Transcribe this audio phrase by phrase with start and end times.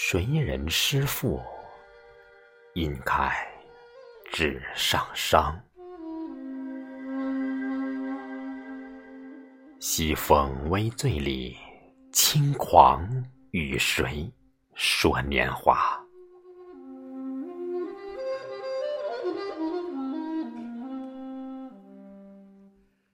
[0.00, 1.42] 谁人诗赋，
[2.74, 3.28] 印开
[4.30, 5.60] 纸上霜。
[9.80, 11.56] 西风微醉里，
[12.12, 13.04] 轻狂
[13.50, 14.32] 与谁
[14.72, 16.00] 说年华？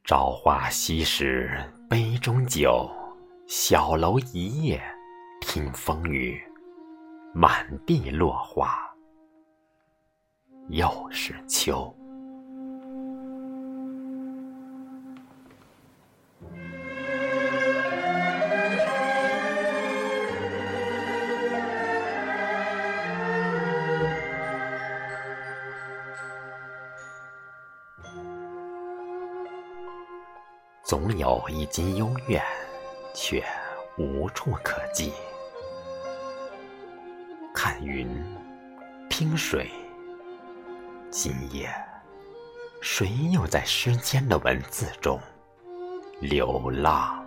[0.04, 1.50] 朝花夕拾
[1.88, 2.86] 杯中酒，
[3.48, 4.80] 小楼一夜
[5.40, 6.40] 听风雨，
[7.36, 8.78] 满地落花
[10.68, 11.92] 又是秋。
[30.84, 32.40] 总有一襟幽怨，
[33.12, 33.44] 却
[33.98, 35.12] 无处可寄。
[37.74, 38.06] 看云，
[39.10, 39.68] 听水，
[41.10, 41.68] 今夜，
[42.80, 45.20] 谁又在诗间的文字中
[46.20, 47.26] 流浪？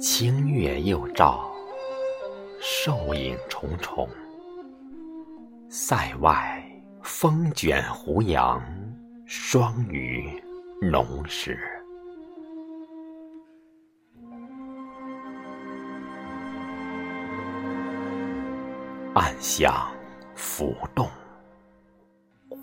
[0.00, 1.48] 清月又照，
[2.60, 4.08] 瘦影重重。
[5.68, 6.61] 塞外
[7.02, 8.62] 风卷胡杨，
[9.26, 10.42] 霜雨
[10.80, 11.58] 浓时。
[19.14, 19.74] 暗香
[20.34, 21.08] 浮动，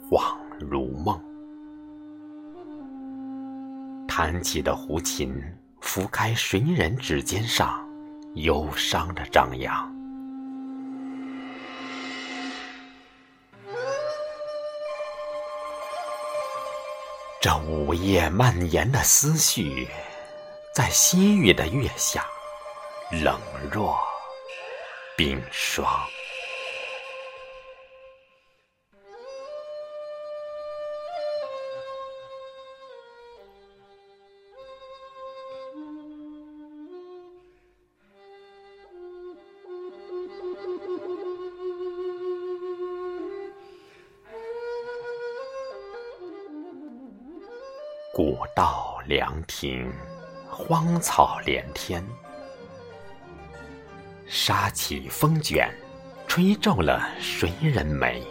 [0.10, 1.22] 恍如梦。
[4.08, 5.34] 弹起的胡琴。
[5.82, 7.88] 拂开谁人指尖上
[8.36, 9.99] 忧伤的张扬？
[17.42, 19.88] 这午夜蔓延的思绪，
[20.74, 22.28] 在西域的月下，
[23.12, 23.40] 冷
[23.72, 23.98] 若
[25.16, 25.88] 冰霜。
[48.22, 49.90] 古道凉亭，
[50.46, 52.06] 荒草连天，
[54.28, 55.74] 沙起风卷，
[56.28, 58.22] 吹皱了谁人眉？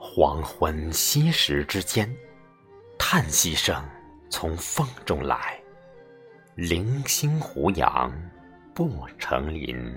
[0.00, 2.12] 黄昏西时之间，
[2.98, 3.80] 叹息声
[4.28, 5.56] 从风中来，
[6.56, 8.12] 零星胡杨
[8.74, 9.96] 不成林。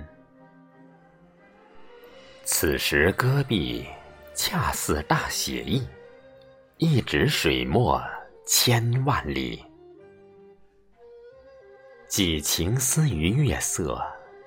[2.44, 3.88] 此时戈壁
[4.36, 5.82] 恰似大写意。
[6.78, 8.02] 一指水墨
[8.48, 9.64] 千万里，
[12.08, 14.02] 寄情思于月色，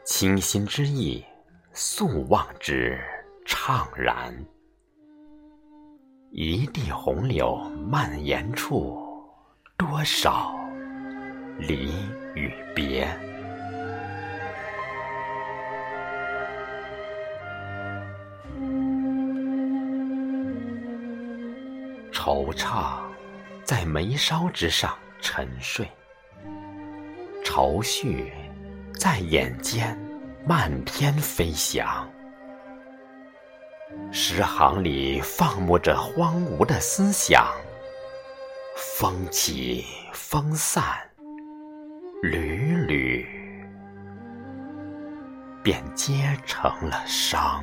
[0.05, 1.25] 倾心之意
[1.73, 3.01] 素望之
[3.47, 4.35] 怅然。
[6.33, 7.57] 一地红柳
[7.89, 9.01] 蔓延处，
[9.77, 10.53] 多少
[11.61, 11.93] 离
[12.35, 13.09] 与别。
[22.27, 22.99] 惆怅
[23.63, 25.89] 在眉梢之上沉睡，
[27.45, 28.33] 愁绪
[28.99, 29.97] 在眼间
[30.45, 32.11] 漫天飞翔。
[34.11, 37.47] 诗行里放牧着荒芜的思想，
[38.77, 40.85] 风起风散，
[42.23, 43.25] 缕缕
[45.63, 47.63] 便结成了伤。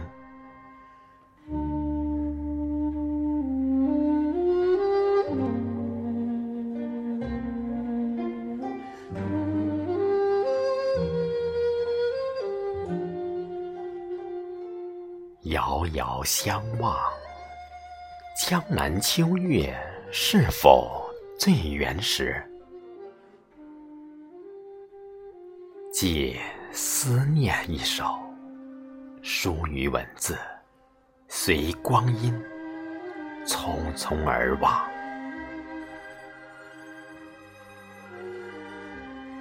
[15.53, 16.97] 遥遥相望，
[18.35, 19.71] 江南秋月
[20.11, 21.07] 是否
[21.37, 22.43] 最原始？
[25.93, 26.41] 借
[26.71, 28.03] 思念一首，
[29.21, 30.35] 书于文字，
[31.27, 32.33] 随光阴
[33.45, 34.83] 匆匆而往。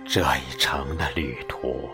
[0.05, 1.89] 这一程的旅途，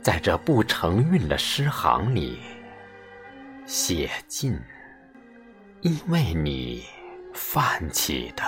[0.00, 2.40] 在这不成韵的诗行里。
[3.70, 4.60] 写尽，
[5.80, 6.84] 因为你
[7.32, 8.42] 泛起的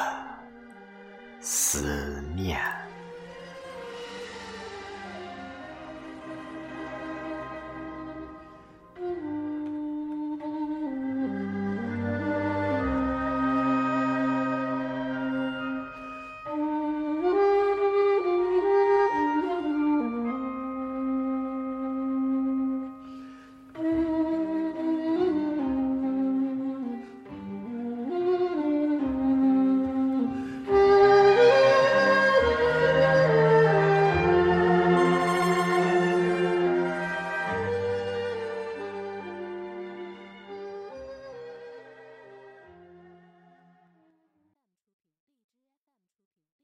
[1.41, 2.61] 思念。